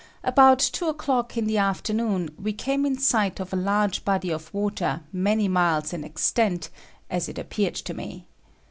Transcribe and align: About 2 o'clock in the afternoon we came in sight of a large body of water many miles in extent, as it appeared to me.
About 0.23 0.57
2 0.57 0.87
o'clock 0.87 1.37
in 1.37 1.45
the 1.45 1.59
afternoon 1.59 2.31
we 2.41 2.53
came 2.53 2.87
in 2.87 2.97
sight 2.97 3.39
of 3.39 3.53
a 3.53 3.55
large 3.55 4.03
body 4.03 4.31
of 4.31 4.51
water 4.51 5.01
many 5.13 5.47
miles 5.47 5.93
in 5.93 6.03
extent, 6.03 6.71
as 7.07 7.29
it 7.29 7.37
appeared 7.37 7.75
to 7.75 7.93
me. 7.93 8.25